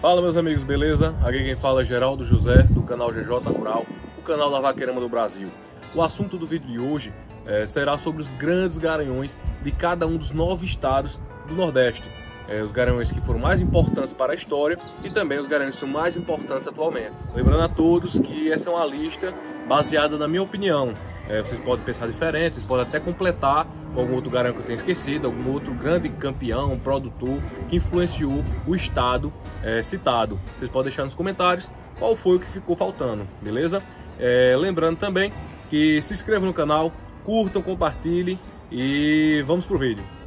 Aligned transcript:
Fala 0.00 0.22
meus 0.22 0.34
amigos, 0.34 0.62
beleza? 0.62 1.14
Aqui 1.22 1.44
quem 1.44 1.54
fala 1.54 1.82
é 1.82 1.84
Geraldo 1.84 2.24
José, 2.24 2.62
do 2.62 2.80
canal 2.80 3.12
GJ 3.12 3.34
Rural, 3.52 3.84
o 4.16 4.22
canal 4.22 4.50
da 4.50 4.58
Vaqueirama 4.58 4.98
do 4.98 5.10
Brasil. 5.10 5.48
O 5.94 6.00
assunto 6.00 6.38
do 6.38 6.46
vídeo 6.46 6.66
de 6.70 6.78
hoje 6.78 7.12
é, 7.44 7.66
será 7.66 7.98
sobre 7.98 8.22
os 8.22 8.30
grandes 8.30 8.78
garanhões 8.78 9.36
de 9.62 9.70
cada 9.70 10.06
um 10.06 10.16
dos 10.16 10.30
nove 10.30 10.64
estados 10.64 11.20
do 11.46 11.54
Nordeste. 11.54 12.02
É, 12.48 12.62
os 12.62 12.72
garanhões 12.72 13.12
que 13.12 13.20
foram 13.20 13.38
mais 13.38 13.60
importantes 13.60 14.12
para 14.12 14.32
a 14.32 14.34
história 14.34 14.78
e 15.04 15.10
também 15.10 15.38
os 15.38 15.46
garanhões 15.46 15.74
que 15.74 15.80
são 15.80 15.88
mais 15.88 16.16
importantes 16.16 16.66
atualmente. 16.66 17.12
Lembrando 17.34 17.62
a 17.62 17.68
todos 17.68 18.18
que 18.18 18.50
essa 18.50 18.68
é 18.68 18.72
uma 18.72 18.84
lista 18.84 19.32
baseada 19.68 20.18
na 20.18 20.26
minha 20.26 20.42
opinião. 20.42 20.94
É, 21.28 21.40
vocês 21.40 21.60
podem 21.60 21.84
pensar 21.84 22.08
diferente, 22.08 22.56
vocês 22.56 22.66
podem 22.66 22.86
até 22.86 22.98
completar 22.98 23.66
com 23.94 24.00
algum 24.00 24.14
outro 24.14 24.30
garanhão 24.30 24.54
que 24.54 24.60
eu 24.62 24.66
tenha 24.66 24.76
esquecido, 24.76 25.26
algum 25.26 25.52
outro 25.52 25.72
grande 25.74 26.08
campeão, 26.08 26.76
produtor 26.78 27.38
que 27.68 27.76
influenciou 27.76 28.42
o 28.66 28.74
estado 28.74 29.32
é, 29.62 29.82
citado. 29.82 30.40
Vocês 30.58 30.70
podem 30.70 30.90
deixar 30.90 31.04
nos 31.04 31.14
comentários 31.14 31.68
qual 31.98 32.16
foi 32.16 32.36
o 32.36 32.40
que 32.40 32.46
ficou 32.46 32.74
faltando, 32.74 33.26
beleza? 33.40 33.82
É, 34.18 34.56
lembrando 34.58 34.98
também 34.98 35.32
que 35.68 36.02
se 36.02 36.14
inscrevam 36.14 36.46
no 36.46 36.54
canal, 36.54 36.90
curtam, 37.24 37.62
compartilhem 37.62 38.38
e 38.72 39.42
vamos 39.46 39.64
pro 39.64 39.78
vídeo. 39.78 40.19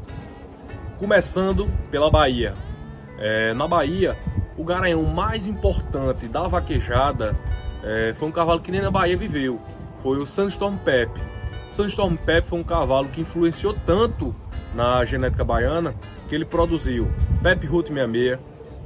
Começando 0.97 1.69
pela 1.89 2.09
Bahia. 2.09 2.53
É, 3.19 3.53
na 3.53 3.67
Bahia, 3.67 4.17
o 4.57 4.63
garanhão 4.63 5.03
mais 5.03 5.47
importante 5.47 6.27
da 6.27 6.47
vaquejada 6.47 7.35
é, 7.83 8.13
foi 8.15 8.27
um 8.27 8.31
cavalo 8.31 8.61
que 8.61 8.71
nem 8.71 8.81
na 8.81 8.91
Bahia 8.91 9.17
viveu, 9.17 9.59
foi 10.01 10.17
o 10.17 10.25
Sandstorm 10.25 10.77
Pep. 10.77 11.11
Sandstorm 11.71 12.15
Pep 12.15 12.47
foi 12.47 12.59
um 12.59 12.63
cavalo 12.63 13.09
que 13.09 13.21
influenciou 13.21 13.75
tanto 13.85 14.33
na 14.73 15.03
genética 15.05 15.43
baiana 15.43 15.93
que 16.29 16.35
ele 16.35 16.45
produziu 16.45 17.11
Pep 17.41 17.65
Root 17.67 17.89
66, 17.89 18.39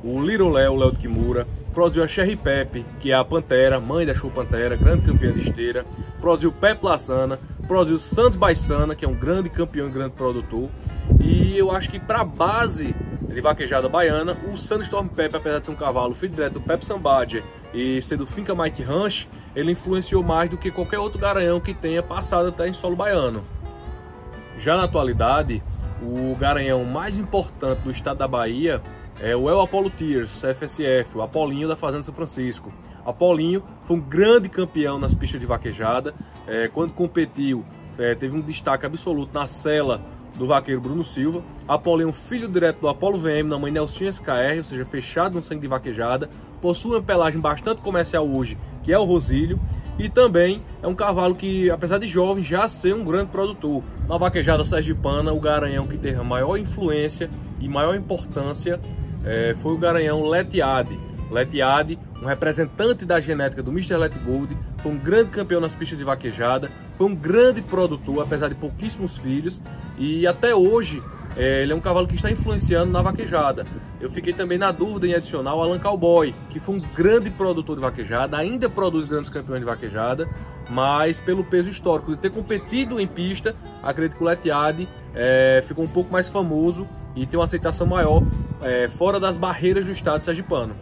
o 0.04 0.22
Little 0.22 0.52
Léo, 0.52 0.76
Léo 0.76 0.92
de 0.92 0.98
Kimura, 0.98 1.48
produziu 1.74 2.04
a 2.04 2.08
Cherry 2.08 2.36
Pep, 2.36 2.86
que 3.00 3.12
é 3.12 3.16
a 3.16 3.24
Pantera, 3.24 3.80
mãe 3.80 4.06
da 4.06 4.16
Show 4.16 4.32
Pantera, 4.32 4.76
grande 4.76 5.06
campeã 5.06 5.32
de 5.32 5.42
esteira, 5.42 5.86
produziu 6.20 6.52
Pep 6.52 6.84
Lassana, 6.84 7.40
produziu 7.68 8.00
Santos 8.00 8.38
Baissana, 8.38 8.96
que 8.96 9.04
é 9.04 9.08
um 9.08 9.14
grande 9.14 9.50
campeão 9.50 9.88
e 9.88 9.92
grande 9.92 10.12
produtor, 10.12 10.70
e 11.20 11.58
eu 11.58 11.72
acho 11.72 11.90
que 11.90 12.00
para 12.00 12.24
base 12.24 12.96
de 13.22 13.42
vaquejada 13.42 13.90
baiana, 13.90 14.36
o 14.52 14.58
Sandstorm 14.58 15.08
Pep, 15.08 15.36
apesar 15.36 15.60
de 15.60 15.66
ser 15.66 15.72
um 15.72 15.76
cavalo 15.76 16.16
filho 16.16 16.34
direto 16.34 16.54
do 16.54 16.62
Pep 16.62 16.84
Sambadger 16.86 17.44
e 17.74 18.02
ser 18.02 18.18
do 18.18 18.26
Finca 18.26 18.56
Mike 18.56 18.82
Ranch, 18.82 19.28
ele 19.56 19.72
influenciou 19.72 20.24
mais 20.24 20.50
do 20.50 20.58
que 20.58 20.72
qualquer 20.72 21.00
outro 21.00 21.20
garanhão 21.20 21.60
que 21.60 21.74
tenha 21.74 22.02
passado 22.02 22.50
até 22.50 22.68
em 22.68 22.74
solo 22.74 22.96
baiano. 22.96 23.44
Já 24.58 24.78
na 24.78 24.86
atualidade, 24.86 25.62
o 26.02 26.36
garanhão 26.36 26.84
mais 26.86 27.18
importante 27.18 27.82
do 27.82 27.92
estado 27.92 28.18
da 28.18 28.28
Bahia 28.28 28.82
é 29.20 29.36
o 29.36 29.50
El 29.50 29.62
Apollo 29.62 29.90
Tears, 29.90 30.42
FSF, 30.42 31.18
o 31.18 31.22
Apolinho 31.22 31.68
da 31.68 31.76
Fazenda 31.76 32.04
São 32.04 32.14
Francisco. 32.14 32.72
Apolinho 33.08 33.64
foi 33.86 33.96
um 33.96 34.02
grande 34.02 34.50
campeão 34.50 35.00
nas 35.00 35.16
pistas 35.16 35.40
de 35.40 35.48
vaquejada, 35.48 36.14
é, 36.46 36.68
quando 36.68 36.92
competiu 36.92 37.64
é, 37.98 38.14
teve 38.14 38.36
um 38.36 38.42
destaque 38.42 38.86
absoluto 38.86 39.34
na 39.34 39.48
cela 39.48 40.02
do 40.38 40.46
vaqueiro 40.46 40.80
Bruno 40.80 41.04
Silva. 41.04 41.42
Apolinho, 41.68 42.12
filho 42.12 42.48
direto 42.48 42.82
do 42.82 42.88
Apolo 42.88 43.18
VM, 43.18 43.48
na 43.48 43.58
mãe 43.58 43.72
Nelsinha 43.72 44.12
SKR, 44.12 44.58
ou 44.58 44.64
seja, 44.64 44.86
fechado 44.86 45.36
no 45.36 45.42
sangue 45.42 45.62
de 45.62 45.68
vaquejada. 45.68 46.30
Possui 46.62 46.92
uma 46.92 47.02
pelagem 47.02 47.40
bastante 47.40 47.82
comercial 47.82 48.28
hoje, 48.28 48.58
que 48.84 48.92
é 48.92 49.00
o 49.00 49.04
Rosílio. 49.04 49.60
E 49.98 50.10
também 50.10 50.62
é 50.84 50.88
um 50.88 50.94
cavalo 50.94 51.34
que, 51.34 51.72
apesar 51.72 51.98
de 51.98 52.08
jovem, 52.08 52.44
já 52.44 52.70
ser 52.70 52.94
um 52.94 53.04
grande 53.04 53.32
produtor. 53.32 53.82
Na 54.08 54.16
vaquejada 54.16 54.64
sergipana, 54.64 55.34
o 55.34 55.40
garanhão 55.40 55.88
que 55.88 55.98
teve 55.98 56.20
a 56.20 56.24
maior 56.24 56.56
influência 56.56 57.32
e 57.60 57.68
maior 57.68 57.96
importância 57.96 58.80
é, 59.26 59.56
foi 59.60 59.74
o 59.74 59.78
garanhão 59.78 60.22
Letiade. 60.24 61.07
Letiade, 61.32 62.00
um 62.22 62.26
representante 62.26 63.06
da 63.06 63.20
genética 63.20 63.62
do 63.62 63.72
Mr. 63.72 63.98
Let 63.98 64.14
Gold, 64.26 64.56
foi 64.82 64.92
um 64.92 64.98
grande 64.98 65.30
campeão 65.30 65.60
nas 65.60 65.76
pistas 65.76 65.98
de 65.98 66.04
vaquejada, 66.04 66.72
foi 66.98 67.08
um 67.08 67.16
grande 67.16 67.62
produtor, 67.62 68.24
apesar 68.24 68.48
de 68.48 68.56
pouquíssimos 68.56 69.18
filhos, 69.18 69.62
e 69.98 70.26
até 70.26 70.56
hoje 70.56 71.02
é, 71.36 71.62
ele 71.62 71.72
é 71.72 71.76
um 71.76 71.80
cavalo 71.80 72.08
que 72.08 72.16
está 72.16 72.32
influenciando 72.32 72.92
na 72.92 73.02
vaquejada. 73.02 73.66
Eu 74.02 74.10
fiquei 74.10 74.34
também 74.34 74.58
na 74.58 74.72
dúvida 74.72 75.08
em 75.08 75.14
adicionar 75.14 75.54
o 75.56 75.62
Alan 75.62 75.80
Cowboy, 75.80 76.34
que 76.50 76.60
foi 76.60 76.76
um 76.76 76.82
grande 76.96 77.30
produtor 77.30 77.76
de 77.76 77.82
vaquejada, 77.82 78.38
ainda 78.38 78.70
produz 78.70 79.06
grandes 79.06 79.30
campeões 79.30 79.60
de 79.60 79.66
vaquejada, 79.66 80.28
mas 80.70 81.20
pelo 81.20 81.44
peso 81.44 81.70
histórico 81.70 82.12
de 82.12 82.18
ter 82.18 82.32
competido 82.32 83.00
em 83.00 83.08
pista, 83.08 83.56
acredito 83.84 84.18
que 84.18 84.24
o 84.24 84.26
Letiade 84.26 84.90
é, 85.14 85.64
ficou 85.66 85.86
um 85.86 85.88
pouco 85.88 86.12
mais 86.12 86.28
famoso 86.28 86.88
e 87.16 87.26
tem 87.26 87.38
uma 87.38 87.46
aceitação 87.46 87.86
maior 87.86 88.24
é, 88.62 88.90
fora 88.90 89.20
das 89.20 89.38
barreiras 89.38 89.86
do 89.86 89.92
estado 89.92 90.22
sergipano. 90.22 90.76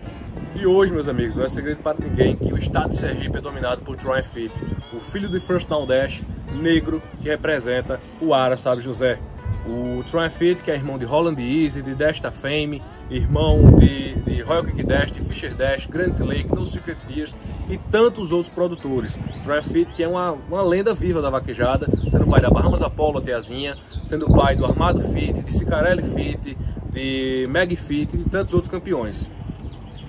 E 0.58 0.66
hoje, 0.66 0.94
meus 0.94 1.10
amigos, 1.10 1.36
não 1.36 1.44
é 1.44 1.50
segredo 1.50 1.82
para 1.84 1.98
ninguém 2.02 2.34
que 2.34 2.54
o 2.54 2.58
estado 2.58 2.92
de 2.92 2.98
Sergipe 2.98 3.38
é 3.38 3.42
dominado 3.42 3.82
por 3.82 3.98
Troy 3.98 4.24
Fit, 4.24 4.54
o 4.94 5.02
filho 5.02 5.28
do 5.28 5.40
First 5.42 5.68
Down 5.68 5.86
Dash, 5.86 6.22
negro, 6.54 7.04
que 7.22 7.28
representa 7.28 8.00
o 8.22 8.34
Ara, 8.34 8.56
sabe, 8.56 8.82
José. 8.82 9.20
O 9.68 10.02
Troy 10.10 10.30
Fit, 10.30 10.62
que 10.62 10.72
é 10.72 10.76
irmão 10.76 10.98
de 10.98 11.04
Holland 11.04 11.42
Easy, 11.42 11.82
de 11.82 11.94
Desta 11.94 12.32
Fame, 12.32 12.82
irmão 13.10 13.78
de, 13.78 14.16
de 14.22 14.42
Royal 14.42 14.64
Kick 14.64 14.82
Dash, 14.84 15.12
de 15.12 15.20
Fisher 15.20 15.54
Dash, 15.54 15.88
Grand 15.88 16.16
Lake, 16.20 16.48
No 16.50 16.66
Secret 16.66 16.98
Years 17.10 17.36
e 17.70 17.78
tantos 17.78 18.32
outros 18.32 18.54
produtores. 18.54 19.20
Troy 19.44 19.62
Fit, 19.62 19.94
que 19.94 20.04
é 20.04 20.08
uma, 20.08 20.32
uma 20.32 20.62
lenda 20.62 20.94
viva 20.94 21.22
da 21.22 21.30
vaquejada, 21.30 21.86
sendo 22.10 22.26
pai 22.30 22.40
da 22.40 22.50
Bahamas 22.50 22.82
Apollo, 22.82 23.20
Teazinha, 23.20 23.76
sendo 24.08 24.26
pai 24.34 24.56
do 24.56 24.66
Armado 24.66 25.02
Fit, 25.02 25.34
de 25.42 25.54
Cicarelli 25.54 26.04
Fit, 26.04 26.58
de 26.94 27.46
Meg 27.50 27.76
Fit 27.76 28.16
e 28.16 28.18
de 28.20 28.30
tantos 28.30 28.54
outros 28.54 28.72
campeões. 28.72 29.30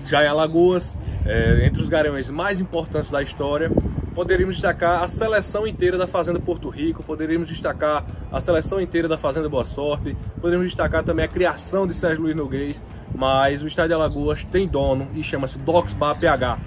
Já 0.09 0.23
em 0.23 0.27
Alagoas, 0.27 0.97
é, 1.25 1.65
entre 1.65 1.81
os 1.81 1.89
garanhões 1.89 2.29
mais 2.29 2.61
importantes 2.61 3.11
da 3.11 3.21
história, 3.21 3.69
poderíamos 4.15 4.55
destacar 4.55 5.03
a 5.03 5.07
seleção 5.07 5.67
inteira 5.67 5.97
da 5.97 6.07
Fazenda 6.07 6.39
Porto 6.39 6.69
Rico, 6.69 7.03
poderíamos 7.03 7.49
destacar 7.49 8.05
a 8.31 8.39
seleção 8.39 8.79
inteira 8.79 9.07
da 9.07 9.17
Fazenda 9.17 9.49
Boa 9.49 9.65
Sorte, 9.65 10.15
poderíamos 10.35 10.67
destacar 10.67 11.03
também 11.03 11.25
a 11.25 11.27
criação 11.27 11.85
de 11.85 11.93
Sérgio 11.93 12.23
Luiz 12.23 12.35
Noguês, 12.35 12.81
mas 13.13 13.61
o 13.61 13.67
estado 13.67 13.89
de 13.89 13.93
Alagoas 13.93 14.45
tem 14.45 14.65
dono 14.65 15.09
e 15.13 15.21
chama-se 15.21 15.59
Doxbar 15.59 16.17
PH. 16.17 16.57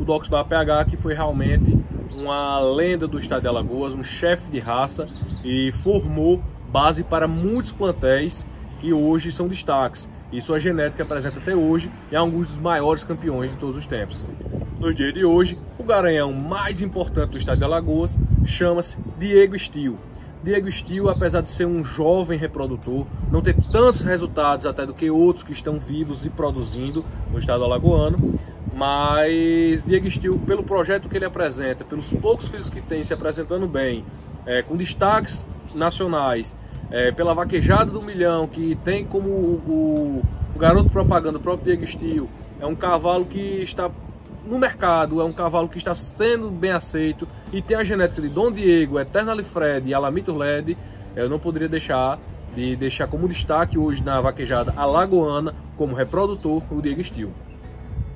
O 0.00 0.04
Doxbar 0.04 0.44
PH 0.44 0.86
que 0.86 0.96
foi 0.96 1.14
realmente 1.14 1.78
uma 2.12 2.58
lenda 2.58 3.06
do 3.06 3.18
estado 3.18 3.42
de 3.42 3.48
Alagoas, 3.48 3.94
um 3.94 4.02
chefe 4.02 4.50
de 4.50 4.58
raça 4.58 5.06
e 5.44 5.70
formou 5.70 6.42
base 6.68 7.04
para 7.04 7.28
muitos 7.28 7.70
plantéis 7.70 8.44
que 8.80 8.92
hoje 8.92 9.30
são 9.30 9.46
destaques 9.46 10.08
e 10.32 10.40
sua 10.40 10.58
genética 10.58 11.02
apresenta 11.02 11.38
até 11.38 11.54
hoje 11.54 11.90
e 12.10 12.14
é 12.14 12.18
alguns 12.18 12.48
dos 12.48 12.58
maiores 12.58 13.04
campeões 13.04 13.50
de 13.50 13.56
todos 13.56 13.76
os 13.76 13.86
tempos. 13.86 14.22
No 14.78 14.92
dia 14.92 15.12
de 15.12 15.24
hoje, 15.24 15.58
o 15.78 15.84
garanhão 15.84 16.32
mais 16.32 16.82
importante 16.82 17.30
do 17.30 17.38
estado 17.38 17.58
de 17.58 17.64
Alagoas 17.64 18.18
chama-se 18.44 18.98
Diego 19.18 19.58
Steel. 19.58 19.96
Diego 20.42 20.70
Steel, 20.70 21.08
apesar 21.08 21.40
de 21.40 21.48
ser 21.48 21.66
um 21.66 21.82
jovem 21.82 22.38
reprodutor, 22.38 23.06
não 23.32 23.40
ter 23.40 23.56
tantos 23.72 24.02
resultados 24.02 24.66
até 24.66 24.84
do 24.84 24.94
que 24.94 25.10
outros 25.10 25.42
que 25.42 25.52
estão 25.52 25.78
vivos 25.78 26.24
e 26.24 26.30
produzindo 26.30 27.04
no 27.32 27.38
estado 27.38 27.64
alagoano, 27.64 28.38
mas 28.74 29.82
Diego 29.82 30.10
Steel, 30.10 30.38
pelo 30.40 30.62
projeto 30.62 31.08
que 31.08 31.16
ele 31.16 31.24
apresenta, 31.24 31.84
pelos 31.84 32.12
poucos 32.12 32.48
filhos 32.48 32.68
que 32.68 32.80
tem 32.80 33.02
se 33.02 33.14
apresentando 33.14 33.66
bem, 33.66 34.04
é, 34.44 34.62
com 34.62 34.76
destaques 34.76 35.44
nacionais 35.74 36.54
é, 36.90 37.10
pela 37.10 37.34
vaquejada 37.34 37.90
do 37.90 38.02
milhão, 38.02 38.46
que 38.46 38.76
tem 38.84 39.04
como 39.04 39.28
o, 39.28 40.22
o, 40.54 40.58
garoto 40.58 40.90
propaganda, 40.90 41.38
o 41.38 41.40
próprio 41.40 41.66
Diego 41.66 41.86
Steel, 41.86 42.28
é 42.60 42.66
um 42.66 42.74
cavalo 42.74 43.24
que 43.24 43.62
está 43.62 43.90
no 44.46 44.58
mercado, 44.58 45.20
é 45.20 45.24
um 45.24 45.32
cavalo 45.32 45.68
que 45.68 45.78
está 45.78 45.94
sendo 45.94 46.50
bem 46.50 46.70
aceito 46.70 47.26
e 47.52 47.60
tem 47.60 47.76
a 47.76 47.84
genética 47.84 48.22
de 48.22 48.28
Dom 48.28 48.50
Diego, 48.50 48.98
Eternal 48.98 49.38
Fred 49.42 49.88
e 49.88 49.94
Alamito 49.94 50.34
LED, 50.34 50.76
eu 51.14 51.28
não 51.28 51.38
poderia 51.38 51.68
deixar 51.68 52.18
de 52.54 52.74
deixar 52.74 53.06
como 53.06 53.28
destaque 53.28 53.76
hoje 53.76 54.02
na 54.02 54.18
vaquejada 54.20 54.72
alagoana, 54.76 55.54
como 55.76 55.94
reprodutor, 55.94 56.62
o 56.70 56.80
Diego 56.80 57.04
Steel. 57.04 57.30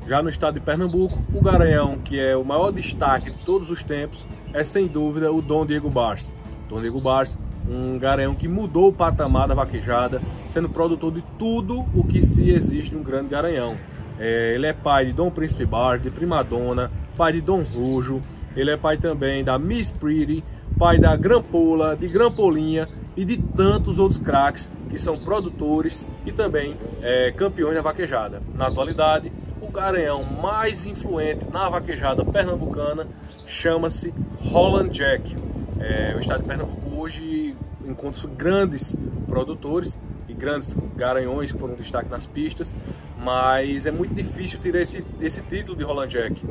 Já 0.08 0.22
no 0.22 0.30
estado 0.30 0.54
de 0.54 0.60
Pernambuco, 0.60 1.18
o 1.32 1.42
Garanhão, 1.42 1.98
que 1.98 2.18
é 2.18 2.34
o 2.34 2.42
maior 2.42 2.72
destaque 2.72 3.30
de 3.30 3.44
todos 3.44 3.70
os 3.70 3.84
tempos, 3.84 4.26
é 4.54 4.64
sem 4.64 4.86
dúvida 4.86 5.30
o 5.30 5.42
Dom 5.42 5.66
Diego 5.66 5.90
Bars. 5.90 6.32
Dom 6.70 6.80
Diego 6.80 7.00
Bars 7.00 7.36
um 7.70 7.98
garanhão 7.98 8.34
que 8.34 8.48
mudou 8.48 8.88
o 8.88 8.92
patamar 8.92 9.46
da 9.46 9.54
vaquejada, 9.54 10.20
sendo 10.48 10.68
produtor 10.68 11.12
de 11.12 11.22
tudo 11.38 11.86
o 11.94 12.02
que 12.02 12.20
se 12.20 12.50
existe 12.50 12.96
um 12.96 13.02
grande 13.02 13.28
garanhão. 13.28 13.76
É, 14.18 14.54
ele 14.54 14.66
é 14.66 14.72
pai 14.72 15.06
de 15.06 15.12
Dom 15.12 15.30
Príncipe 15.30 15.64
Bar, 15.64 15.98
de 15.98 16.10
Primadonna, 16.10 16.90
pai 17.16 17.32
de 17.32 17.40
Dom 17.40 17.62
Rujo, 17.62 18.20
ele 18.56 18.70
é 18.70 18.76
pai 18.76 18.96
também 18.96 19.44
da 19.44 19.58
Miss 19.58 19.92
Pretty, 19.92 20.42
pai 20.76 20.98
da 20.98 21.14
Grampola, 21.14 21.96
de 21.96 22.08
Grampolinha 22.08 22.88
e 23.16 23.24
de 23.24 23.36
tantos 23.36 23.98
outros 23.98 24.18
craques 24.18 24.70
que 24.88 24.98
são 24.98 25.18
produtores 25.18 26.06
e 26.26 26.32
também 26.32 26.76
é, 27.00 27.32
campeões 27.32 27.76
da 27.76 27.82
vaquejada. 27.82 28.42
Na 28.54 28.66
atualidade, 28.66 29.32
o 29.60 29.68
garanhão 29.70 30.24
mais 30.24 30.84
influente 30.84 31.46
na 31.50 31.68
vaquejada 31.68 32.24
pernambucana 32.24 33.06
chama-se 33.46 34.12
Holland 34.40 34.90
Jack. 34.90 35.36
É, 35.78 36.14
o 36.16 36.20
estado 36.20 36.42
de 36.42 36.48
Pernambuco 36.48 36.89
hoje 37.00 37.56
encontra 37.84 38.28
grandes 38.28 38.94
produtores 39.26 39.98
e 40.28 40.34
grandes 40.34 40.76
garanhões 40.94 41.50
que 41.50 41.58
foram 41.58 41.74
destaque 41.74 42.10
nas 42.10 42.26
pistas, 42.26 42.74
mas 43.18 43.86
é 43.86 43.90
muito 43.90 44.14
difícil 44.14 44.60
tirar 44.60 44.82
esse, 44.82 45.02
esse 45.20 45.40
título 45.42 45.76
de 45.78 45.82
Roland 45.82 46.08
Jack. 46.08 46.42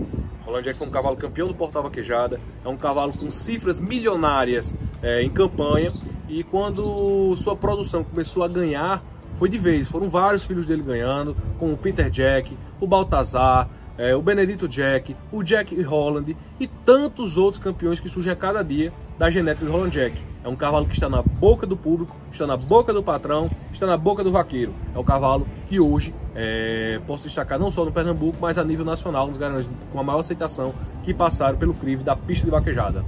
Roland 0.43 0.63
Jack 0.63 0.81
é 0.81 0.85
um 0.85 0.89
cavalo 0.89 1.15
campeão 1.15 1.47
do 1.47 1.53
Portal 1.53 1.83
Vaquejada, 1.83 2.39
é 2.65 2.67
um 2.67 2.75
cavalo 2.75 3.13
com 3.13 3.29
cifras 3.29 3.79
milionárias 3.79 4.73
é, 5.03 5.21
em 5.21 5.29
campanha 5.29 5.93
e 6.27 6.43
quando 6.43 7.35
sua 7.35 7.55
produção 7.55 8.03
começou 8.03 8.43
a 8.43 8.47
ganhar, 8.47 9.03
foi 9.37 9.49
de 9.49 9.57
vez. 9.57 9.87
Foram 9.87 10.09
vários 10.09 10.45
filhos 10.45 10.65
dele 10.65 10.81
ganhando, 10.81 11.37
como 11.59 11.73
o 11.73 11.77
Peter 11.77 12.09
Jack, 12.09 12.57
o 12.79 12.87
Baltazar, 12.87 13.69
é, 13.99 14.15
o 14.15 14.21
Benedito 14.21 14.65
Jack, 14.65 15.13
o 15.29 15.43
Jack 15.43 15.79
Holland 15.81 16.35
e 16.57 16.67
tantos 16.67 17.35
outros 17.35 17.61
campeões 17.61 17.99
que 17.99 18.07
surgem 18.07 18.31
a 18.31 18.35
cada 18.35 18.63
dia 18.63 18.93
da 19.17 19.29
genética 19.29 19.65
de 19.65 19.71
Roland 19.71 19.89
Jack. 19.89 20.15
É 20.41 20.47
um 20.47 20.55
cavalo 20.55 20.85
que 20.85 20.93
está 20.93 21.09
na 21.09 21.21
boca 21.21 21.67
do 21.67 21.75
público, 21.75 22.15
está 22.31 22.47
na 22.47 22.55
boca 22.55 22.93
do 22.93 23.03
patrão, 23.03 23.51
está 23.73 23.85
na 23.85 23.97
boca 23.97 24.23
do 24.23 24.31
vaqueiro. 24.31 24.73
É 24.95 24.97
o 24.97 25.03
cavalo 25.03 25.45
que 25.67 25.81
hoje 25.81 26.15
é, 26.33 27.01
posso 27.05 27.25
destacar 27.25 27.59
não 27.59 27.69
só 27.69 27.83
no 27.83 27.91
Pernambuco, 27.91 28.37
mas 28.39 28.57
a 28.57 28.63
nível 28.63 28.85
nacional, 28.85 29.27
nos 29.27 29.35
garanhões 29.35 29.69
com 29.91 29.99
a 29.99 30.03
maior 30.03 30.21
aceitação 30.21 30.73
que 31.03 31.13
passaram 31.13 31.57
pelo 31.57 31.73
crivo 31.73 32.01
da 32.01 32.15
pista 32.15 32.45
de 32.45 32.51
vaquejada. 32.51 33.03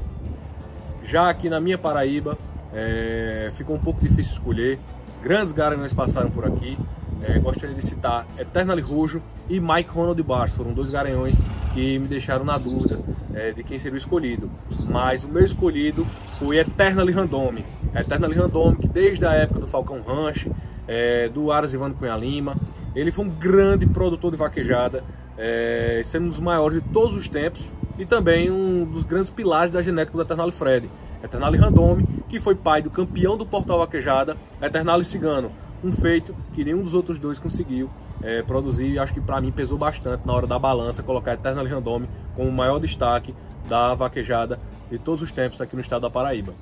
Já 1.05 1.29
aqui 1.29 1.49
na 1.49 1.61
minha 1.61 1.77
Paraíba, 1.77 2.37
é, 2.73 3.49
ficou 3.55 3.77
um 3.77 3.79
pouco 3.79 4.01
difícil 4.01 4.33
escolher. 4.33 4.77
Grandes 5.23 5.53
garanhões 5.53 5.93
passaram 5.93 6.29
por 6.29 6.45
aqui. 6.45 6.77
É, 7.23 7.37
gostaria 7.39 7.75
de 7.75 7.85
citar 7.85 8.25
Eternally 8.37 8.81
Rujo 8.81 9.21
e 9.47 9.59
Mike 9.59 9.89
Ronald 9.89 10.21
Bars. 10.23 10.55
Foram 10.55 10.73
dois 10.73 10.89
garanhões 10.89 11.39
que 11.73 11.99
me 11.99 12.07
deixaram 12.07 12.43
na 12.43 12.57
dúvida 12.57 12.99
é, 13.33 13.51
de 13.51 13.63
quem 13.63 13.77
seria 13.77 13.95
o 13.95 13.97
escolhido. 13.97 14.49
Mas 14.89 15.23
o 15.23 15.29
meu 15.29 15.43
escolhido 15.43 16.05
foi 16.39 16.57
Eternally 16.57 17.11
Randome. 17.11 17.65
Eternally 17.95 18.35
Randome, 18.35 18.77
que 18.77 18.87
desde 18.87 19.25
a 19.25 19.33
época 19.33 19.59
do 19.59 19.67
Falcão 19.67 20.01
Ranch, 20.01 20.49
é, 20.87 21.29
do 21.29 21.51
Aras 21.51 21.73
Ivano 21.73 21.93
Cunha 21.93 22.15
Lima, 22.15 22.55
ele 22.95 23.11
foi 23.11 23.25
um 23.25 23.29
grande 23.29 23.85
produtor 23.85 24.31
de 24.31 24.37
vaquejada, 24.37 25.03
é, 25.37 26.01
sendo 26.03 26.25
um 26.25 26.29
dos 26.29 26.39
maiores 26.39 26.81
de 26.81 26.89
todos 26.89 27.15
os 27.15 27.27
tempos 27.27 27.63
e 27.97 28.05
também 28.05 28.49
um 28.49 28.83
dos 28.83 29.03
grandes 29.03 29.29
pilares 29.29 29.71
da 29.71 29.81
genética 29.81 30.17
do 30.17 30.23
Eternally 30.23 30.51
Fred. 30.51 30.89
Eternally 31.23 31.57
Randome, 31.57 32.07
que 32.27 32.39
foi 32.39 32.55
pai 32.55 32.81
do 32.81 32.89
campeão 32.89 33.37
do 33.37 33.45
Portal 33.45 33.77
Vaquejada, 33.77 34.35
Eternally 34.59 35.05
Cigano, 35.05 35.51
um 35.83 35.91
feito 35.91 36.35
que 36.53 36.63
nenhum 36.63 36.83
dos 36.83 36.93
outros 36.93 37.19
dois 37.19 37.39
conseguiu 37.39 37.89
é, 38.21 38.41
produzir 38.43 38.89
e 38.89 38.99
acho 38.99 39.13
que 39.13 39.21
para 39.21 39.41
mim 39.41 39.51
pesou 39.51 39.77
bastante 39.77 40.25
na 40.25 40.33
hora 40.33 40.45
da 40.45 40.59
balança 40.59 41.01
colocar 41.01 41.33
Eternal 41.33 41.65
Randome 41.65 42.07
como 42.35 42.49
o 42.49 42.51
maior 42.51 42.79
destaque 42.79 43.33
da 43.67 43.95
vaquejada 43.95 44.59
de 44.89 44.99
todos 44.99 45.21
os 45.21 45.31
tempos 45.31 45.61
aqui 45.61 45.75
no 45.75 45.81
estado 45.81 46.01
da 46.03 46.09
Paraíba. 46.09 46.53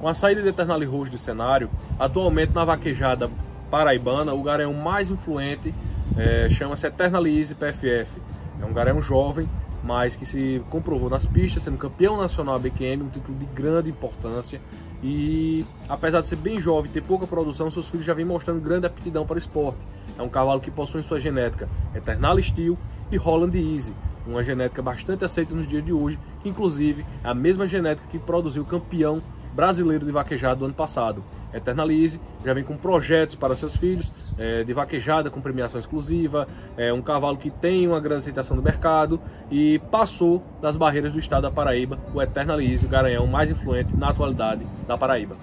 Com 0.00 0.08
a 0.08 0.14
saída 0.14 0.42
de 0.42 0.48
Eternal 0.48 0.82
Rouge 0.84 1.10
de 1.10 1.18
cenário, 1.18 1.70
atualmente 1.98 2.54
na 2.54 2.64
vaquejada 2.64 3.30
paraibana, 3.70 4.34
o 4.34 4.42
garanhão 4.42 4.72
mais 4.74 5.10
influente 5.10 5.74
é, 6.16 6.48
chama-se 6.50 6.86
Eternalize 6.86 7.54
PFF. 7.54 8.20
É 8.60 8.64
um 8.64 8.72
garanhão 8.72 9.00
jovem, 9.00 9.48
mas 9.82 10.16
que 10.16 10.26
se 10.26 10.62
comprovou 10.70 11.08
nas 11.08 11.26
pistas, 11.26 11.62
sendo 11.62 11.78
campeão 11.78 12.16
nacional 12.16 12.58
BQM, 12.58 13.02
um 13.02 13.08
título 13.08 13.38
de 13.38 13.46
grande 13.46 13.90
importância 13.90 14.60
e 15.02 15.64
apesar 15.88 16.20
de 16.20 16.26
ser 16.26 16.36
bem 16.36 16.60
jovem 16.60 16.90
e 16.90 16.92
ter 16.92 17.02
pouca 17.02 17.26
produção, 17.26 17.70
seus 17.70 17.88
filhos 17.88 18.04
já 18.04 18.12
vêm 18.12 18.24
mostrando 18.24 18.60
grande 18.60 18.86
aptidão 18.86 19.24
para 19.26 19.36
o 19.36 19.38
esporte. 19.38 19.80
É 20.18 20.22
um 20.22 20.28
cavalo 20.28 20.60
que 20.60 20.70
possui 20.70 21.02
sua 21.02 21.18
genética 21.18 21.68
Eternal 21.94 22.40
Steel 22.42 22.76
e 23.10 23.16
Holland 23.16 23.56
Easy, 23.56 23.94
uma 24.26 24.44
genética 24.44 24.82
bastante 24.82 25.24
aceita 25.24 25.54
nos 25.54 25.66
dias 25.66 25.84
de 25.84 25.92
hoje, 25.92 26.18
que 26.42 26.48
inclusive 26.48 27.04
é 27.24 27.28
a 27.28 27.34
mesma 27.34 27.66
genética 27.66 28.06
que 28.10 28.18
produziu 28.18 28.62
o 28.62 28.66
campeão 28.66 29.22
brasileiro 29.54 30.04
de 30.04 30.12
vaquejada 30.12 30.56
do 30.56 30.64
ano 30.66 30.74
passado. 30.74 31.24
Eternalize 31.52 32.20
já 32.44 32.54
vem 32.54 32.64
com 32.64 32.76
projetos 32.76 33.34
para 33.34 33.56
seus 33.56 33.76
filhos 33.76 34.12
é, 34.38 34.64
de 34.64 34.72
vaquejada 34.72 35.30
com 35.30 35.40
premiação 35.40 35.78
exclusiva, 35.78 36.46
é 36.76 36.92
um 36.92 37.02
cavalo 37.02 37.36
que 37.36 37.50
tem 37.50 37.86
uma 37.86 38.00
grande 38.00 38.22
aceitação 38.22 38.56
no 38.56 38.62
mercado 38.62 39.20
e 39.50 39.78
passou 39.90 40.42
das 40.60 40.76
barreiras 40.76 41.12
do 41.12 41.18
estado 41.18 41.42
da 41.42 41.50
Paraíba, 41.50 41.98
o 42.14 42.22
Eternalize, 42.22 42.86
o 42.86 42.88
garanhão 42.88 43.26
mais 43.26 43.50
influente 43.50 43.96
na 43.96 44.08
atualidade 44.08 44.66
da 44.86 44.96
Paraíba. 44.96 45.36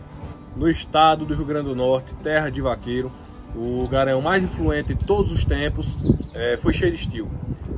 No 0.56 0.70
estado 0.70 1.26
do 1.26 1.36
Rio 1.36 1.46
Grande 1.46 1.70
do 1.70 1.76
Norte, 1.76 2.14
terra 2.24 2.50
de 2.50 2.62
vaqueiro, 2.62 3.12
o 3.56 3.88
garanhão 3.88 4.22
mais 4.22 4.44
influente 4.44 4.94
de 4.94 5.06
todos 5.06 5.32
os 5.32 5.46
tempos 5.46 5.98
é, 6.34 6.58
foi 6.58 6.74
Shade 6.74 6.98
Steel. 6.98 7.28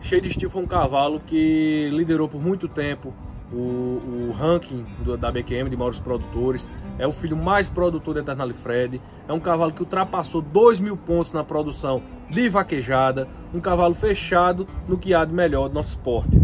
Shade 0.02 0.32
Steel 0.32 0.50
foi 0.50 0.64
um 0.64 0.68
cavalo 0.68 1.20
que 1.20 1.90
liderou 1.92 2.30
por 2.30 2.42
muito 2.42 2.68
tempo 2.68 3.14
o, 3.52 4.30
o 4.30 4.36
ranking 4.38 4.86
do, 5.00 5.18
da 5.18 5.32
BQM 5.32 5.70
de 5.70 5.76
maiores 5.76 6.00
produtores. 6.00 6.70
É 6.98 7.08
o 7.08 7.12
filho 7.12 7.38
mais 7.38 7.70
produtor 7.70 8.14
da 8.14 8.22
Eternal 8.22 8.50
Fred. 8.54 9.02
É 9.28 9.34
um 9.34 9.40
cavalo 9.40 9.72
que 9.72 9.82
ultrapassou 9.82 10.42
2 10.42 10.80
mil 10.80 10.98
pontos 10.98 11.32
na 11.32 11.44
produção 11.44 12.02
de 12.30 12.50
vaquejada. 12.50 13.28
Um 13.54 13.60
cavalo 13.60 13.94
fechado 13.94 14.68
no 14.88 14.98
que 14.98 15.14
há 15.14 15.26
de 15.26 15.34
melhor 15.34 15.70
do 15.70 15.76
nosso 15.76 15.90
esporte. 15.90 16.40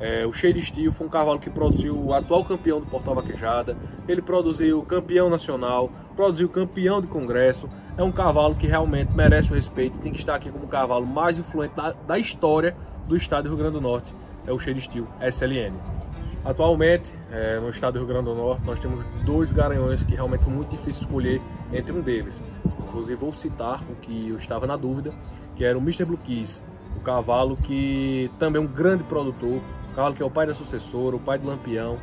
É, 0.00 0.26
o 0.26 0.32
Cheiro 0.32 0.60
Steel 0.62 0.90
foi 0.92 1.06
um 1.06 1.10
cavalo 1.10 1.38
que 1.38 1.50
produziu 1.50 1.94
o 1.94 2.14
atual 2.14 2.42
campeão 2.42 2.80
do 2.80 2.86
Portal 2.86 3.14
Vaquejada. 3.14 3.76
Ele 4.08 4.22
produziu 4.22 4.82
campeão 4.82 5.28
nacional, 5.28 5.90
produziu 6.16 6.48
campeão 6.48 7.02
de 7.02 7.06
congresso. 7.06 7.68
É 7.98 8.02
um 8.02 8.10
cavalo 8.10 8.54
que 8.54 8.66
realmente 8.66 9.12
merece 9.14 9.52
o 9.52 9.54
respeito 9.54 9.98
e 9.98 10.00
tem 10.00 10.10
que 10.10 10.18
estar 10.18 10.34
aqui 10.34 10.50
como 10.50 10.64
o 10.64 10.68
cavalo 10.68 11.06
mais 11.06 11.38
influente 11.38 11.74
da, 11.74 11.92
da 11.92 12.18
história 12.18 12.74
do 13.06 13.14
estado 13.14 13.42
do 13.44 13.48
Rio 13.50 13.58
Grande 13.58 13.74
do 13.74 13.80
Norte. 13.80 14.14
É 14.46 14.52
o 14.52 14.58
Cheiro 14.58 14.80
Steel 14.80 15.06
SLN. 15.20 15.99
Atualmente, 16.44 17.14
é, 17.30 17.60
no 17.60 17.68
estado 17.68 17.94
do 17.94 17.98
Rio 17.98 18.08
Grande 18.08 18.24
do 18.24 18.34
Norte, 18.34 18.64
nós 18.64 18.78
temos 18.78 19.04
dois 19.24 19.52
garanhões 19.52 20.02
que 20.02 20.14
realmente 20.14 20.42
foi 20.42 20.52
muito 20.52 20.70
difícil 20.70 21.02
escolher 21.02 21.40
entre 21.70 21.92
um 21.92 22.00
deles. 22.00 22.42
Inclusive, 22.64 23.16
vou 23.20 23.32
citar 23.32 23.82
o 23.90 23.94
que 23.96 24.30
eu 24.30 24.36
estava 24.36 24.66
na 24.66 24.76
dúvida, 24.76 25.12
que 25.54 25.64
era 25.64 25.76
o 25.76 25.80
Mr. 25.82 26.06
Blue 26.06 26.16
Keys, 26.16 26.64
o 26.96 27.00
cavalo 27.00 27.56
que 27.58 28.30
também 28.38 28.60
é 28.60 28.64
um 28.64 28.68
grande 28.68 29.04
produtor, 29.04 29.60
o 29.92 29.94
cavalo 29.94 30.14
que 30.14 30.22
é 30.22 30.26
o 30.26 30.30
pai 30.30 30.46
da 30.46 30.54
sucessora, 30.54 31.14
o 31.14 31.20
pai 31.20 31.38
do 31.38 31.46
Lampião, 31.46 31.98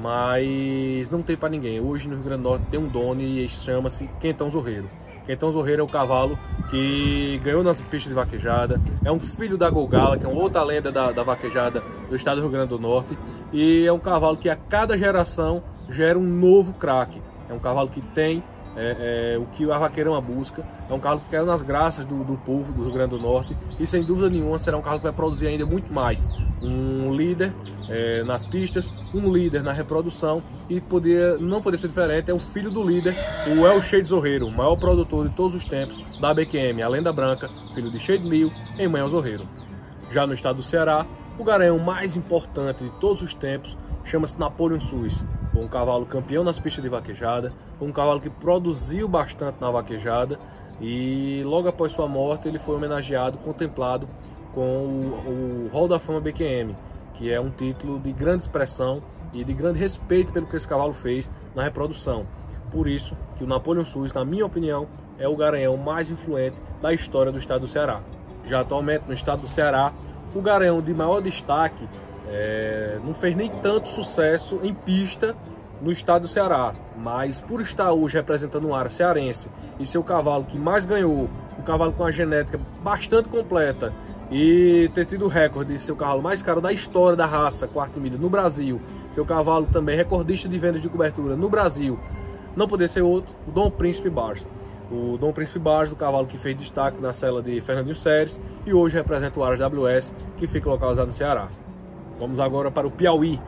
mas 0.00 1.10
não 1.10 1.22
tem 1.22 1.36
para 1.36 1.48
ninguém. 1.48 1.80
Hoje 1.80 2.08
no 2.08 2.14
Rio 2.14 2.24
Grande 2.24 2.42
do 2.42 2.48
Norte 2.48 2.66
tem 2.70 2.80
um 2.80 2.88
dono 2.88 3.20
e 3.20 3.48
chama-se 3.48 4.08
Quentão 4.20 4.48
Zorreiro. 4.48 4.88
Quentão 5.26 5.50
Zorreiro 5.50 5.82
é 5.82 5.84
o 5.84 5.88
cavalo 5.88 6.38
que 6.70 7.40
ganhou 7.44 7.62
nas 7.62 7.82
pistas 7.82 8.08
de 8.08 8.14
vaquejada, 8.14 8.80
é 9.04 9.12
um 9.12 9.18
filho 9.18 9.58
da 9.58 9.68
Golgala, 9.68 10.18
que 10.18 10.24
é 10.24 10.28
uma 10.28 10.40
outra 10.40 10.62
lenda 10.62 10.90
da, 10.90 11.12
da 11.12 11.22
vaquejada 11.22 11.82
do 12.08 12.16
estado 12.16 12.36
do 12.36 12.42
Rio 12.42 12.50
Grande 12.50 12.68
do 12.70 12.78
Norte, 12.78 13.16
e 13.52 13.86
é 13.86 13.92
um 13.92 13.98
cavalo 13.98 14.36
que 14.36 14.48
a 14.48 14.56
cada 14.56 14.96
geração 14.96 15.62
gera 15.88 16.18
um 16.18 16.24
novo 16.24 16.72
craque. 16.72 17.20
É 17.48 17.52
um 17.52 17.58
cavalo 17.58 17.88
que 17.88 18.00
tem 18.00 18.42
é, 18.76 19.34
é, 19.34 19.38
o 19.38 19.46
que 19.46 19.70
a 19.70 19.78
vaqueirama 19.78 20.20
busca. 20.20 20.66
É 20.88 20.94
um 20.94 21.00
cavalo 21.00 21.20
que 21.20 21.30
caiu 21.30 21.46
nas 21.46 21.62
graças 21.62 22.04
do, 22.04 22.24
do, 22.24 22.36
povo 22.38 22.72
do 22.72 22.84
Rio 22.84 22.92
Grande 22.92 23.10
do 23.10 23.18
Norte 23.18 23.56
e 23.78 23.86
sem 23.86 24.02
dúvida 24.02 24.28
nenhuma 24.30 24.58
será 24.58 24.76
um 24.76 24.82
cavalo 24.82 25.00
que 25.00 25.06
vai 25.06 25.14
produzir 25.14 25.46
ainda 25.46 25.66
muito 25.66 25.92
mais. 25.92 26.26
Um 26.62 27.14
líder 27.14 27.52
é, 27.88 28.22
nas 28.22 28.46
pistas, 28.46 28.92
um 29.14 29.32
líder 29.32 29.62
na 29.62 29.72
reprodução 29.72 30.42
e 30.68 30.80
poder, 30.80 31.38
não 31.40 31.62
poder 31.62 31.78
ser 31.78 31.88
diferente, 31.88 32.30
é 32.30 32.34
o 32.34 32.38
filho 32.38 32.70
do 32.70 32.82
líder, 32.82 33.14
o 33.46 33.66
El 33.66 33.82
Shade 33.82 34.04
Zorreiro, 34.04 34.46
o 34.46 34.50
maior 34.50 34.76
produtor 34.78 35.28
de 35.28 35.34
todos 35.34 35.54
os 35.54 35.64
tempos 35.64 35.98
da 36.20 36.32
BQM, 36.32 36.82
a 36.82 36.88
Lenda 36.88 37.12
Branca, 37.12 37.50
filho 37.74 37.90
de 37.90 37.98
Shade 37.98 38.28
Mil, 38.28 38.52
em 38.78 38.86
Manhã 38.86 39.08
Zorreiro. 39.08 39.46
Já 40.10 40.26
no 40.26 40.34
estado 40.34 40.56
do 40.56 40.62
Ceará, 40.62 41.06
o 41.38 41.44
garanhão 41.44 41.78
mais 41.78 42.16
importante 42.16 42.84
de 42.84 42.90
todos 43.00 43.22
os 43.22 43.32
tempos 43.32 43.76
chama-se 44.04 44.38
Napoleon 44.38 44.80
Um 45.60 45.68
cavalo 45.68 46.06
campeão 46.06 46.42
nas 46.42 46.58
pistas 46.58 46.82
de 46.82 46.88
vaquejada, 46.88 47.52
um 47.80 47.92
cavalo 47.92 48.20
que 48.20 48.30
produziu 48.30 49.06
bastante 49.06 49.60
na 49.60 49.70
vaquejada 49.70 50.38
e 50.80 51.42
logo 51.44 51.68
após 51.68 51.92
sua 51.92 52.08
morte 52.08 52.48
ele 52.48 52.58
foi 52.58 52.76
homenageado, 52.76 53.38
contemplado 53.38 54.08
com 54.54 54.62
o, 54.62 55.68
o 55.68 55.70
Hall 55.72 55.86
da 55.86 55.98
Fama 55.98 56.20
BQM, 56.20 56.74
que 57.14 57.30
é 57.30 57.38
um 57.38 57.50
título 57.50 57.98
de 57.98 58.12
grande 58.12 58.42
expressão 58.42 59.02
e 59.32 59.44
de 59.44 59.52
grande 59.52 59.78
respeito 59.78 60.32
pelo 60.32 60.46
que 60.46 60.56
esse 60.56 60.66
cavalo 60.66 60.94
fez 60.94 61.30
na 61.54 61.62
reprodução. 61.62 62.26
Por 62.72 62.88
isso 62.88 63.16
que 63.36 63.44
o 63.44 63.46
Napoleon 63.46 63.84
Suisse, 63.84 64.14
na 64.14 64.24
minha 64.24 64.46
opinião, 64.46 64.88
é 65.18 65.28
o 65.28 65.36
garanhão 65.36 65.76
mais 65.76 66.10
influente 66.10 66.56
da 66.80 66.92
história 66.92 67.30
do 67.30 67.38
estado 67.38 67.62
do 67.62 67.68
Ceará. 67.68 68.00
Já 68.46 68.60
atualmente 68.60 69.04
no 69.06 69.12
estado 69.12 69.42
do 69.42 69.48
Ceará, 69.48 69.92
o 70.34 70.40
Garanhão 70.40 70.80
de 70.80 70.94
maior 70.94 71.20
destaque 71.20 71.86
é, 72.30 72.98
não 73.04 73.12
fez 73.12 73.34
nem 73.34 73.50
tanto 73.50 73.88
sucesso 73.88 74.60
em 74.62 74.72
pista 74.72 75.36
no 75.80 75.90
estado 75.90 76.22
do 76.22 76.28
Ceará, 76.28 76.74
mas 76.96 77.40
por 77.40 77.60
estar 77.60 77.92
hoje 77.92 78.16
representando 78.16 78.68
o 78.68 78.74
área 78.74 78.90
cearense 78.90 79.48
e 79.78 79.86
ser 79.86 79.98
o 79.98 80.02
cavalo 80.02 80.44
que 80.44 80.58
mais 80.58 80.84
ganhou, 80.84 81.28
um 81.58 81.62
cavalo 81.62 81.92
com 81.92 82.02
uma 82.02 82.12
genética 82.12 82.60
bastante 82.82 83.28
completa 83.28 83.92
e 84.30 84.90
ter 84.94 85.06
tido 85.06 85.24
o 85.24 85.28
recorde 85.28 85.72
de 85.72 85.78
ser 85.80 85.92
o 85.92 85.96
cavalo 85.96 86.22
mais 86.22 86.42
caro 86.42 86.60
da 86.60 86.72
história 86.72 87.16
da 87.16 87.26
raça, 87.26 87.66
quarto 87.66 87.98
milha 87.98 88.18
no 88.18 88.28
Brasil, 88.28 88.80
seu 89.12 89.24
cavalo 89.24 89.66
também 89.72 89.96
recordista 89.96 90.48
de 90.48 90.58
vendas 90.58 90.82
de 90.82 90.88
cobertura 90.88 91.34
no 91.34 91.48
Brasil, 91.48 91.98
não 92.54 92.68
poder 92.68 92.88
ser 92.88 93.02
outro, 93.02 93.34
o 93.48 93.50
Dom 93.50 93.70
Príncipe 93.70 94.10
Barça 94.10 94.46
o 94.90 95.16
Dom 95.16 95.32
Príncipe 95.32 95.58
Barros, 95.58 95.90
do 95.90 95.96
cavalo 95.96 96.26
que 96.26 96.36
fez 96.36 96.56
destaque 96.56 97.00
na 97.00 97.12
cela 97.12 97.40
de 97.40 97.60
Fernandinho 97.60 97.94
Séries 97.94 98.40
e 98.66 98.74
hoje 98.74 98.96
representa 98.96 99.38
o 99.38 99.44
Aras 99.44 99.60
WS, 99.60 100.12
que 100.36 100.46
fica 100.46 100.68
localizado 100.68 101.06
no 101.06 101.12
Ceará. 101.12 101.48
Vamos 102.20 102.38
agora 102.38 102.70
para 102.70 102.86
o 102.86 102.90
Piauí. 102.90 103.40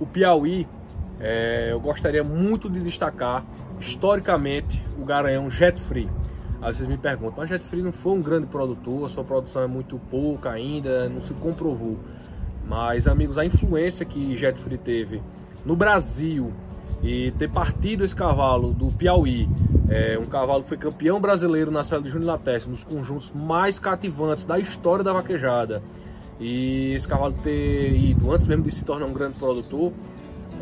O 0.00 0.06
Piauí, 0.06 0.66
é, 1.20 1.68
eu 1.72 1.78
gostaria 1.78 2.24
muito 2.24 2.70
de 2.70 2.80
destacar, 2.80 3.44
historicamente, 3.78 4.82
o 4.98 5.04
Garanhão 5.04 5.50
Jet 5.50 5.78
Free. 5.78 6.08
Aí 6.62 6.74
vocês 6.74 6.88
me 6.88 6.96
perguntam, 6.96 7.34
mas 7.36 7.50
Jet 7.50 7.62
Free 7.62 7.82
não 7.82 7.92
foi 7.92 8.12
um 8.12 8.22
grande 8.22 8.46
produtor, 8.46 9.04
a 9.04 9.10
sua 9.10 9.22
produção 9.22 9.62
é 9.62 9.66
muito 9.66 10.00
pouca 10.10 10.50
ainda, 10.50 11.06
não 11.10 11.20
se 11.20 11.34
comprovou. 11.34 11.98
Mas, 12.66 13.06
amigos, 13.06 13.36
a 13.36 13.44
influência 13.44 14.06
que 14.06 14.34
Jet 14.38 14.58
Free 14.58 14.78
teve 14.78 15.22
no 15.62 15.76
Brasil 15.76 16.50
e 17.02 17.30
ter 17.32 17.50
partido 17.50 18.04
esse 18.04 18.16
cavalo 18.16 18.72
do 18.72 18.86
Piauí, 18.86 19.46
é, 19.90 20.18
um 20.18 20.24
cavalo 20.24 20.62
que 20.62 20.70
foi 20.70 20.78
campeão 20.78 21.20
brasileiro 21.20 21.70
na 21.70 21.84
série 21.84 22.04
de 22.04 22.08
Júnior 22.08 22.28
Lateste, 22.28 22.70
um 22.70 22.72
dos 22.72 22.84
conjuntos 22.84 23.30
mais 23.32 23.78
cativantes 23.78 24.46
da 24.46 24.58
história 24.58 25.04
da 25.04 25.12
vaquejada, 25.12 25.82
e 26.40 26.92
esse 26.94 27.06
cavalo 27.06 27.34
ter 27.42 27.94
ido 27.94 28.32
antes 28.32 28.46
mesmo 28.46 28.64
de 28.64 28.70
se 28.70 28.84
tornar 28.84 29.06
um 29.06 29.12
grande 29.12 29.38
produtor, 29.38 29.92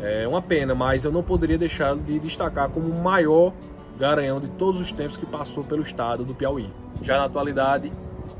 é 0.01 0.27
uma 0.27 0.41
pena, 0.41 0.75
mas 0.75 1.05
eu 1.05 1.11
não 1.11 1.23
poderia 1.23 1.57
deixar 1.57 1.95
de 1.95 2.19
destacar 2.19 2.69
como 2.69 2.87
o 2.87 3.01
maior 3.01 3.53
garanhão 3.97 4.39
de 4.39 4.47
todos 4.49 4.81
os 4.81 4.91
tempos 4.91 5.17
que 5.17 5.25
passou 5.25 5.63
pelo 5.63 5.81
estado 5.81 6.25
do 6.25 6.33
Piauí. 6.33 6.69
Já 7.01 7.17
na 7.17 7.25
atualidade, 7.25 7.91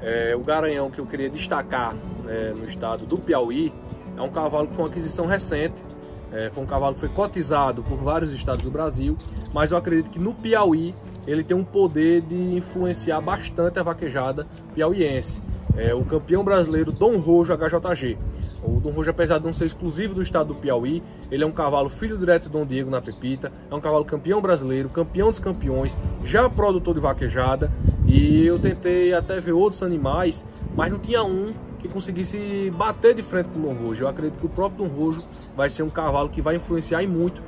é, 0.02 0.36
o 0.36 0.42
garanhão 0.42 0.90
que 0.90 1.00
eu 1.00 1.06
queria 1.06 1.30
destacar 1.30 1.96
é, 2.28 2.54
no 2.56 2.68
estado 2.68 3.06
do 3.06 3.18
Piauí 3.18 3.74
é 4.18 4.22
um 4.22 4.30
cavalo 4.30 4.68
que 4.68 4.76
foi 4.76 4.86
uma 4.86 4.92
aquisição 4.92 5.26
recente, 5.26 5.84
é, 6.32 6.50
foi 6.50 6.64
um 6.64 6.68
cavalo 6.68 6.96
que 6.96 7.00
foi 7.00 7.10
cotizado 7.10 7.84
por 7.84 7.98
vários 7.98 8.32
estados 8.32 8.64
do 8.64 8.72
Brasil, 8.72 9.16
mas 9.54 9.72
eu 9.72 9.78
acredito 9.78 10.10
que 10.10 10.20
no 10.20 10.34
Piauí 10.34 10.96
ele 11.26 11.44
tem 11.44 11.56
um 11.56 11.64
poder 11.64 12.22
de 12.22 12.56
influenciar 12.56 13.22
bastante 13.22 13.80
a 13.80 13.84
vaquejada 13.84 14.46
piauiense. 14.74 15.42
É 15.76 15.94
o 15.94 16.04
campeão 16.06 16.44
brasileiro 16.44 16.92
Dom 16.92 17.18
Rojo 17.18 17.52
HJG. 17.52 18.18
O 18.64 18.80
Dom 18.80 18.92
Rojo, 18.92 19.10
apesar 19.10 19.40
de 19.40 19.46
não 19.46 19.54
ser 19.54 19.66
exclusivo 19.66 20.14
do 20.14 20.22
estado 20.22 20.54
do 20.54 20.56
Piauí, 20.56 21.02
ele 21.32 21.44
é 21.44 21.48
um 21.48 21.52
cavalo 21.52 21.90
filho 21.90 22.18
direto 22.18 22.44
de 22.44 22.50
Dom 22.50 22.66
Diego 22.66 22.90
na 22.90 23.02
Pepita, 23.02 23.52
é 23.70 23.76
um 23.76 23.82
cavalo 23.82 24.06
campeão 24.06 24.40
brasileiro, 24.40 24.88
campeão 24.88 25.30
dos 25.30 25.40
campeões, 25.40 25.98
já 26.24 26.50
produtor 26.50 26.94
de 26.94 27.00
vaquejada, 27.00 27.72
e 28.08 28.46
eu 28.46 28.60
tentei 28.60 29.14
até 29.14 29.40
ver 29.42 29.54
outros 29.54 29.82
animais, 29.82 30.46
mas 30.76 30.92
não 30.92 31.00
tinha 31.00 31.24
um 31.24 31.52
que 31.80 31.90
conseguisse 31.90 32.72
bater 32.76 33.14
de 33.14 33.22
frente 33.22 33.50
com 33.50 33.60
o 33.60 33.64
Dom 33.64 33.74
Rojo. 33.74 34.04
Eu 34.04 34.08
acredito 34.08 34.40
que 34.40 34.46
o 34.46 34.50
próprio 34.50 34.88
Dom 34.88 34.96
Rojo 34.96 35.24
vai 35.58 35.70
ser 35.70 35.84
um 35.84 35.90
cavalo 35.90 36.30
que 36.30 36.42
vai 36.42 36.56
influenciar 36.56 37.04
e 37.04 37.08
muito 37.08 37.42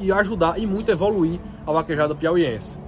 e 0.00 0.12
ajudar 0.12 0.58
e 0.58 0.64
muito 0.64 0.90
a 0.90 0.92
evoluir 0.92 1.38
a 1.66 1.72
vaquejada 1.72 2.14
piauiense. 2.14 2.78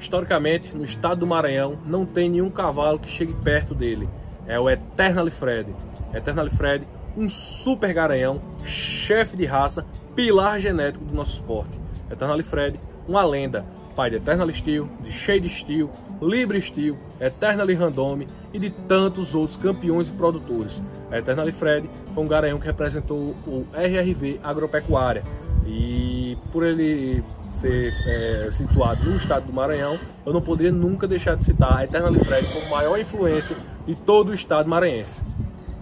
Historicamente, 0.00 0.74
no 0.74 0.84
estado 0.84 1.20
do 1.20 1.26
Maranhão, 1.26 1.78
não 1.84 2.06
tem 2.06 2.30
nenhum 2.30 2.48
cavalo 2.48 2.98
que 2.98 3.10
chegue 3.10 3.34
perto 3.34 3.74
dele. 3.74 4.08
É 4.46 4.58
o 4.58 4.68
Eternal 4.70 5.28
Fred. 5.30 5.74
Eternal 6.14 6.48
Fred 6.50 6.86
um 7.16 7.28
super 7.28 7.92
garanhão, 7.94 8.40
chefe 8.64 9.36
de 9.36 9.46
raça, 9.46 9.84
pilar 10.14 10.60
genético 10.60 11.04
do 11.04 11.14
nosso 11.14 11.32
esporte. 11.32 11.80
Eternal 12.10 12.42
Fred, 12.42 12.78
uma 13.08 13.24
lenda, 13.24 13.64
pai 13.94 14.10
de 14.10 14.16
Eternal 14.16 14.52
Steel, 14.52 14.88
de 15.00 15.10
Shade 15.10 15.48
Steel, 15.48 15.90
Libre 16.20 16.60
Steel, 16.60 16.96
Eternal 17.20 17.66
Randome 17.74 18.28
e 18.52 18.58
de 18.58 18.70
tantos 18.70 19.34
outros 19.34 19.56
campeões 19.56 20.08
e 20.08 20.12
produtores. 20.12 20.82
Eternal 21.10 21.50
Fred 21.52 21.88
foi 22.14 22.22
um 22.22 22.28
garanhão 22.28 22.58
que 22.58 22.66
representou 22.66 23.34
o 23.46 23.66
RRV 23.72 24.40
Agropecuária 24.42 25.22
e 25.66 26.36
por 26.52 26.64
ele 26.64 27.24
ser 27.50 27.92
é, 28.06 28.50
situado 28.52 29.08
no 29.08 29.16
estado 29.16 29.46
do 29.46 29.52
Maranhão, 29.52 29.98
eu 30.24 30.32
não 30.32 30.42
poderia 30.42 30.72
nunca 30.72 31.08
deixar 31.08 31.36
de 31.36 31.44
citar 31.44 31.78
a 31.78 31.84
Eternal 31.84 32.12
Fred 32.14 32.46
como 32.52 32.68
maior 32.68 32.98
influência 33.00 33.56
de 33.86 33.94
todo 33.94 34.30
o 34.30 34.34
estado 34.34 34.68
maranhense. 34.68 35.22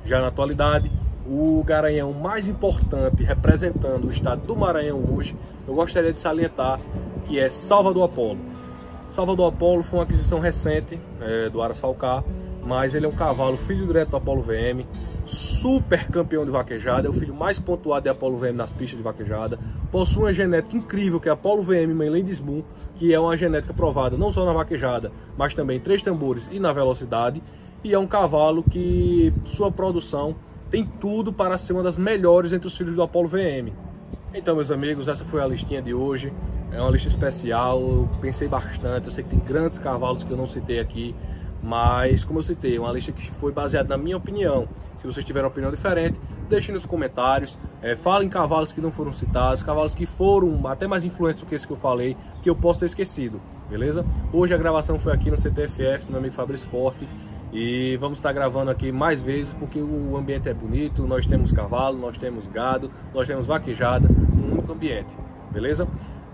Já 0.04 0.20
na 0.20 0.28
atualidade, 0.28 0.90
o 1.26 1.62
garanhão 1.64 2.12
mais 2.12 2.46
importante 2.46 3.22
representando 3.24 4.06
o 4.06 4.10
estado 4.10 4.46
do 4.46 4.54
Maranhão 4.54 5.02
hoje, 5.10 5.34
eu 5.66 5.74
gostaria 5.74 6.12
de 6.12 6.20
salientar 6.20 6.78
que 7.26 7.38
é 7.38 7.48
Salvador 7.48 8.04
Apolo. 8.04 8.38
Salvador 9.10 9.52
Apolo 9.52 9.82
foi 9.82 9.98
uma 10.00 10.04
aquisição 10.04 10.38
recente 10.38 10.98
é, 11.20 11.48
do 11.48 11.62
Aras 11.62 11.78
Falcar, 11.78 12.22
mas 12.62 12.94
ele 12.94 13.06
é 13.06 13.08
um 13.08 13.12
cavalo 13.12 13.56
filho 13.56 13.86
direto 13.86 14.10
do 14.10 14.16
Apolo 14.16 14.42
VM, 14.42 14.84
super 15.24 16.06
campeão 16.08 16.44
de 16.44 16.50
vaquejada, 16.50 17.06
é 17.06 17.10
o 17.10 17.14
filho 17.14 17.34
mais 17.34 17.58
pontuado 17.58 18.02
de 18.02 18.10
Apolo 18.10 18.36
VM 18.36 18.54
nas 18.54 18.72
pistas 18.72 18.98
de 18.98 19.02
vaquejada, 19.02 19.58
possui 19.90 20.24
uma 20.24 20.32
genética 20.32 20.76
incrível 20.76 21.18
que 21.18 21.28
é 21.28 21.32
Apolo 21.32 21.62
VM 21.62 21.94
Mainland 21.94 22.42
Moon, 22.42 22.62
que 22.96 23.14
é 23.14 23.18
uma 23.18 23.36
genética 23.36 23.72
provada 23.72 24.18
não 24.18 24.30
só 24.30 24.44
na 24.44 24.52
vaquejada, 24.52 25.10
mas 25.38 25.54
também 25.54 25.78
em 25.78 25.80
três 25.80 26.02
tambores 26.02 26.50
e 26.52 26.60
na 26.60 26.72
velocidade, 26.72 27.42
e 27.84 27.92
é 27.92 27.98
um 27.98 28.06
cavalo 28.06 28.62
que 28.62 29.32
sua 29.44 29.70
produção 29.70 30.34
tem 30.70 30.84
tudo 30.84 31.32
para 31.32 31.58
ser 31.58 31.74
uma 31.74 31.82
das 31.82 31.98
melhores 31.98 32.52
entre 32.52 32.66
os 32.66 32.76
filhos 32.76 32.96
do 32.96 33.02
Apollo 33.02 33.28
VM. 33.28 33.72
Então, 34.32 34.56
meus 34.56 34.70
amigos, 34.70 35.06
essa 35.06 35.24
foi 35.24 35.42
a 35.42 35.46
listinha 35.46 35.82
de 35.82 35.92
hoje. 35.92 36.32
É 36.72 36.80
uma 36.80 36.90
lista 36.90 37.08
especial, 37.08 37.78
eu 37.80 38.08
pensei 38.20 38.48
bastante. 38.48 39.06
Eu 39.06 39.12
sei 39.12 39.22
que 39.22 39.30
tem 39.30 39.38
grandes 39.38 39.78
cavalos 39.78 40.24
que 40.24 40.30
eu 40.30 40.36
não 40.36 40.46
citei 40.46 40.80
aqui, 40.80 41.14
mas, 41.62 42.24
como 42.24 42.38
eu 42.38 42.42
citei, 42.42 42.76
é 42.76 42.80
uma 42.80 42.90
lista 42.90 43.12
que 43.12 43.30
foi 43.32 43.52
baseada 43.52 43.96
na 43.96 44.02
minha 44.02 44.16
opinião. 44.16 44.66
Se 44.96 45.06
vocês 45.06 45.24
tiverem 45.24 45.46
opinião 45.46 45.70
diferente, 45.70 46.18
deixem 46.48 46.74
nos 46.74 46.86
comentários. 46.86 47.56
É, 47.82 47.94
falem 47.94 48.28
cavalos 48.28 48.72
que 48.72 48.80
não 48.80 48.90
foram 48.90 49.12
citados, 49.12 49.62
cavalos 49.62 49.94
que 49.94 50.06
foram 50.06 50.66
até 50.66 50.86
mais 50.86 51.04
influentes 51.04 51.42
do 51.42 51.46
que 51.46 51.54
esse 51.54 51.66
que 51.66 51.72
eu 51.72 51.76
falei, 51.76 52.16
que 52.42 52.48
eu 52.48 52.56
posso 52.56 52.80
ter 52.80 52.86
esquecido, 52.86 53.40
beleza? 53.68 54.04
Hoje 54.32 54.54
a 54.54 54.56
gravação 54.56 54.98
foi 54.98 55.12
aqui 55.12 55.30
no 55.30 55.36
CTFF, 55.36 56.06
do 56.06 56.10
meu 56.10 56.18
amigo 56.18 56.34
Fabrício 56.34 56.66
Forte. 56.68 57.06
E 57.54 57.96
vamos 57.98 58.18
estar 58.18 58.32
gravando 58.32 58.68
aqui 58.68 58.90
mais 58.90 59.22
vezes 59.22 59.52
porque 59.52 59.78
o 59.80 60.16
ambiente 60.16 60.48
é 60.48 60.52
bonito, 60.52 61.06
nós 61.06 61.24
temos 61.24 61.52
cavalo, 61.52 61.96
nós 61.96 62.18
temos 62.18 62.48
gado, 62.48 62.90
nós 63.14 63.28
temos 63.28 63.46
vaquejada, 63.46 64.08
um 64.08 64.54
único 64.54 64.72
ambiente, 64.72 65.16
beleza? 65.52 65.86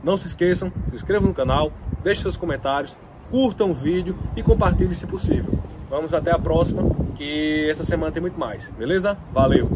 Não 0.02 0.16
se 0.16 0.28
esqueçam, 0.28 0.72
se 0.88 0.96
inscrevam 0.96 1.28
no 1.28 1.34
canal, 1.34 1.70
deixem 2.02 2.22
seus 2.22 2.38
comentários, 2.38 2.96
curtam 3.30 3.70
o 3.70 3.74
vídeo 3.74 4.16
e 4.34 4.42
compartilhem 4.42 4.94
se 4.94 5.06
possível. 5.06 5.58
Vamos 5.90 6.14
até 6.14 6.30
a 6.30 6.38
próxima, 6.38 6.82
que 7.16 7.68
essa 7.68 7.84
semana 7.84 8.10
tem 8.10 8.22
muito 8.22 8.40
mais, 8.40 8.70
beleza? 8.70 9.18
Valeu! 9.30 9.68